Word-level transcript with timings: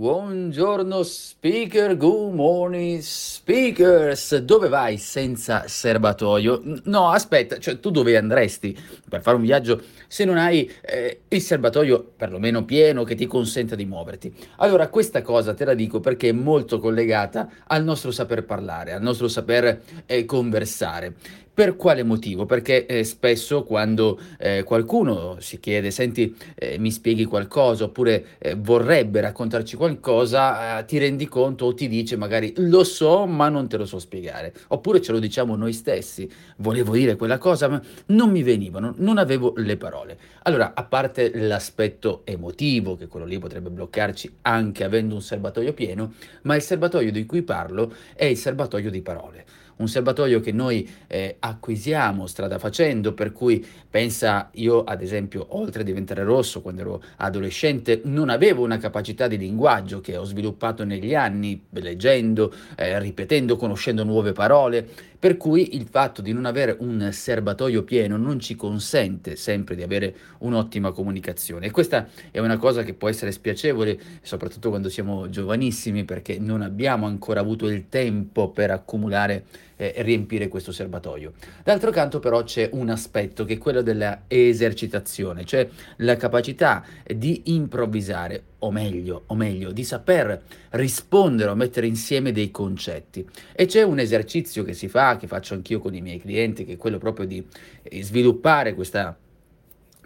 Buongiorno 0.00 1.02
speaker, 1.02 1.94
good 1.94 2.32
morning 2.32 3.00
speakers. 3.00 4.34
Dove 4.38 4.68
vai 4.68 4.96
senza 4.96 5.68
serbatoio? 5.68 6.62
No, 6.84 7.10
aspetta, 7.10 7.58
cioè 7.58 7.80
tu 7.80 7.90
dove 7.90 8.16
andresti 8.16 8.74
per 9.06 9.20
fare 9.20 9.36
un 9.36 9.42
viaggio 9.42 9.82
se 10.08 10.24
non 10.24 10.38
hai 10.38 10.72
eh, 10.80 11.20
il 11.28 11.42
serbatoio 11.42 12.12
perlomeno 12.16 12.64
pieno 12.64 13.04
che 13.04 13.14
ti 13.14 13.26
consenta 13.26 13.74
di 13.74 13.84
muoverti? 13.84 14.34
Allora, 14.56 14.88
questa 14.88 15.20
cosa 15.20 15.52
te 15.52 15.66
la 15.66 15.74
dico 15.74 16.00
perché 16.00 16.30
è 16.30 16.32
molto 16.32 16.78
collegata 16.78 17.50
al 17.66 17.84
nostro 17.84 18.10
saper 18.10 18.46
parlare, 18.46 18.94
al 18.94 19.02
nostro 19.02 19.28
saper 19.28 19.82
eh, 20.06 20.24
conversare. 20.24 21.14
Per 21.60 21.76
quale 21.76 22.04
motivo? 22.04 22.46
Perché 22.46 22.86
eh, 22.86 23.04
spesso 23.04 23.64
quando 23.64 24.18
eh, 24.38 24.62
qualcuno 24.62 25.36
si 25.40 25.60
chiede, 25.60 25.90
senti, 25.90 26.34
eh, 26.54 26.78
mi 26.78 26.90
spieghi 26.90 27.26
qualcosa, 27.26 27.84
oppure 27.84 28.38
eh, 28.38 28.54
vorrebbe 28.54 29.20
raccontarci 29.20 29.76
qualcosa, 29.76 30.78
eh, 30.78 30.86
ti 30.86 30.96
rendi 30.96 31.28
conto 31.28 31.66
o 31.66 31.74
ti 31.74 31.86
dice 31.86 32.16
magari 32.16 32.54
lo 32.56 32.82
so, 32.82 33.26
ma 33.26 33.50
non 33.50 33.68
te 33.68 33.76
lo 33.76 33.84
so 33.84 33.98
spiegare. 33.98 34.54
Oppure 34.68 35.02
ce 35.02 35.12
lo 35.12 35.18
diciamo 35.18 35.54
noi 35.54 35.74
stessi, 35.74 36.26
volevo 36.56 36.94
dire 36.94 37.16
quella 37.16 37.36
cosa, 37.36 37.68
ma 37.68 37.82
non 38.06 38.30
mi 38.30 38.42
venivano, 38.42 38.94
non 38.96 39.18
avevo 39.18 39.52
le 39.56 39.76
parole. 39.76 40.16
Allora, 40.44 40.72
a 40.74 40.84
parte 40.84 41.30
l'aspetto 41.34 42.22
emotivo, 42.24 42.96
che 42.96 43.06
quello 43.06 43.26
lì 43.26 43.38
potrebbe 43.38 43.68
bloccarci 43.68 44.36
anche 44.40 44.82
avendo 44.82 45.14
un 45.14 45.20
serbatoio 45.20 45.74
pieno, 45.74 46.14
ma 46.44 46.56
il 46.56 46.62
serbatoio 46.62 47.12
di 47.12 47.26
cui 47.26 47.42
parlo 47.42 47.92
è 48.14 48.24
il 48.24 48.38
serbatoio 48.38 48.90
di 48.90 49.02
parole 49.02 49.44
un 49.80 49.88
serbatoio 49.88 50.40
che 50.40 50.52
noi 50.52 50.88
eh, 51.06 51.36
acquisiamo 51.38 52.26
strada 52.26 52.58
facendo, 52.58 53.12
per 53.12 53.32
cui 53.32 53.66
pensa 53.90 54.50
io 54.54 54.84
ad 54.84 55.02
esempio, 55.02 55.46
oltre 55.50 55.80
a 55.80 55.84
diventare 55.84 56.22
rosso 56.22 56.60
quando 56.60 56.82
ero 56.82 57.02
adolescente, 57.16 58.00
non 58.04 58.28
avevo 58.28 58.62
una 58.62 58.78
capacità 58.78 59.26
di 59.26 59.36
linguaggio 59.36 60.00
che 60.00 60.16
ho 60.16 60.24
sviluppato 60.24 60.84
negli 60.84 61.14
anni, 61.14 61.64
leggendo, 61.70 62.54
eh, 62.76 62.98
ripetendo, 62.98 63.56
conoscendo 63.56 64.04
nuove 64.04 64.32
parole, 64.32 64.86
per 65.20 65.36
cui 65.36 65.76
il 65.76 65.86
fatto 65.86 66.22
di 66.22 66.32
non 66.32 66.46
avere 66.46 66.76
un 66.80 67.10
serbatoio 67.12 67.82
pieno 67.82 68.16
non 68.16 68.40
ci 68.40 68.56
consente 68.56 69.36
sempre 69.36 69.74
di 69.74 69.82
avere 69.82 70.14
un'ottima 70.38 70.92
comunicazione. 70.92 71.66
E 71.66 71.70
questa 71.70 72.08
è 72.30 72.38
una 72.38 72.56
cosa 72.56 72.82
che 72.82 72.94
può 72.94 73.06
essere 73.06 73.30
spiacevole, 73.30 74.00
soprattutto 74.22 74.70
quando 74.70 74.88
siamo 74.88 75.28
giovanissimi 75.28 76.04
perché 76.04 76.38
non 76.38 76.62
abbiamo 76.62 77.04
ancora 77.04 77.40
avuto 77.40 77.68
il 77.68 77.90
tempo 77.90 78.48
per 78.48 78.70
accumulare 78.70 79.44
eh, 79.80 79.94
riempire 80.02 80.48
questo 80.48 80.72
serbatoio. 80.72 81.32
D'altro 81.64 81.90
canto 81.90 82.18
però 82.18 82.44
c'è 82.44 82.68
un 82.72 82.90
aspetto 82.90 83.46
che 83.46 83.54
è 83.54 83.58
quello 83.58 83.80
della 83.80 84.24
esercitazione, 84.28 85.46
cioè 85.46 85.66
la 85.96 86.16
capacità 86.16 86.84
di 87.06 87.42
improvvisare, 87.46 88.42
o 88.58 88.70
meglio, 88.70 89.22
o 89.26 89.34
meglio, 89.34 89.72
di 89.72 89.82
saper 89.82 90.42
rispondere 90.70 91.50
o 91.50 91.54
mettere 91.54 91.86
insieme 91.86 92.30
dei 92.30 92.50
concetti. 92.50 93.26
E 93.54 93.64
c'è 93.64 93.82
un 93.82 93.98
esercizio 93.98 94.64
che 94.64 94.74
si 94.74 94.88
fa, 94.88 95.16
che 95.16 95.26
faccio 95.26 95.54
anch'io 95.54 95.80
con 95.80 95.94
i 95.94 96.02
miei 96.02 96.20
clienti, 96.20 96.66
che 96.66 96.74
è 96.74 96.76
quello 96.76 96.98
proprio 96.98 97.26
di 97.26 97.42
eh, 97.82 98.02
sviluppare 98.02 98.74
questa 98.74 99.16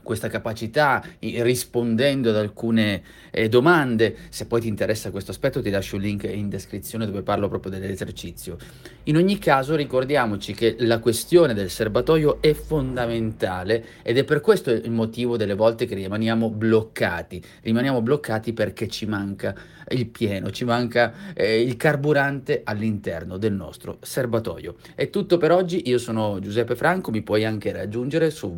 questa 0.05 0.29
capacità 0.29 1.05
rispondendo 1.19 2.31
ad 2.31 2.37
alcune 2.37 3.03
eh, 3.33 3.49
domande. 3.49 4.15
Se 4.29 4.47
poi 4.47 4.61
ti 4.61 4.69
interessa 4.69 5.11
questo 5.11 5.33
aspetto 5.33 5.61
ti 5.61 5.71
lascio 5.71 5.97
il 5.97 6.03
link 6.03 6.23
in 6.23 6.49
descrizione 6.49 7.07
dove 7.07 7.23
parlo 7.23 7.49
proprio 7.49 7.73
dell'esercizio. 7.73 8.57
In 9.05 9.17
ogni 9.17 9.39
caso 9.39 9.75
ricordiamoci 9.75 10.55
che 10.55 10.77
la 10.79 11.01
questione 11.01 11.55
del 11.55 11.71
serbatoio 11.71 12.41
è 12.41 12.53
fondamentale 12.53 13.85
ed 14.03 14.17
è 14.17 14.25
per 14.25 14.41
questo 14.41 14.71
il 14.71 14.91
motivo 14.91 15.37
delle 15.37 15.55
volte 15.55 15.87
che 15.87 15.95
rimaniamo 15.97 16.51
bloccati. 16.51 17.43
Rimaniamo 17.63 18.01
bloccati 18.01 18.53
perché 18.53 18.87
ci 18.87 19.07
manca 19.07 19.55
il 19.89 20.07
pieno, 20.07 20.51
ci 20.51 20.65
manca 20.65 21.13
eh, 21.35 21.61
il 21.61 21.77
carburante 21.77 22.63
all'interno 22.65 23.37
del 23.37 23.53
nostro 23.53 23.99
serbatoio. 24.01 24.77
È 24.95 25.11
tutto 25.11 25.37
per 25.37 25.53
oggi, 25.53 25.89
io 25.89 25.99
sono 25.99 26.39
Giuseppe 26.41 26.77
Franco, 26.77 27.11
mi 27.11 27.23
puoi 27.23 27.45
anche 27.45 27.73
raggiungere 27.73 28.31
su 28.31 28.55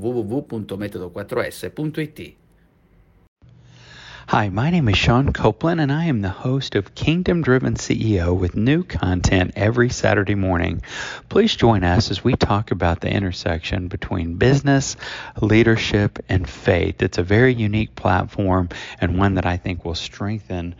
www.metodo4s.it. 1.36 2.36
Hi, 4.28 4.48
my 4.48 4.70
name 4.70 4.88
is 4.88 4.98
Sean 4.98 5.32
Copeland, 5.32 5.80
and 5.80 5.92
I 5.92 6.06
am 6.06 6.20
the 6.20 6.30
host 6.30 6.74
of 6.74 6.96
Kingdom 6.96 7.42
Driven 7.42 7.74
CEO 7.74 8.36
with 8.36 8.56
new 8.56 8.82
content 8.82 9.52
every 9.54 9.88
Saturday 9.88 10.34
morning. 10.34 10.82
Please 11.28 11.54
join 11.54 11.84
us 11.84 12.10
as 12.10 12.24
we 12.24 12.34
talk 12.34 12.72
about 12.72 13.00
the 13.00 13.08
intersection 13.08 13.86
between 13.86 14.34
business, 14.34 14.96
leadership, 15.40 16.18
and 16.28 16.48
faith. 16.48 17.02
It's 17.02 17.18
a 17.18 17.22
very 17.22 17.54
unique 17.54 17.94
platform 17.94 18.70
and 19.00 19.16
one 19.16 19.34
that 19.34 19.46
I 19.46 19.58
think 19.58 19.84
will 19.84 19.94
strengthen 19.94 20.74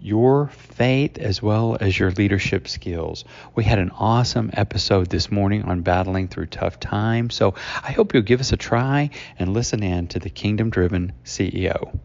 your 0.00 0.48
faith 0.48 1.18
as 1.18 1.42
well 1.42 1.76
as 1.80 1.98
your 1.98 2.10
leadership 2.10 2.68
skills. 2.68 3.24
We 3.54 3.64
had 3.64 3.78
an 3.78 3.90
awesome 3.90 4.50
episode 4.52 5.10
this 5.10 5.30
morning 5.30 5.62
on 5.62 5.82
battling 5.82 6.28
through 6.28 6.46
tough 6.46 6.80
times. 6.80 7.34
So 7.34 7.54
I 7.82 7.92
hope 7.92 8.14
you'll 8.14 8.22
give 8.22 8.40
us 8.40 8.52
a 8.52 8.56
try 8.56 9.10
and 9.38 9.52
listen 9.52 9.82
in 9.82 10.08
to 10.08 10.18
the 10.18 10.30
Kingdom 10.30 10.70
Driven 10.70 11.12
CEO. 11.24 11.98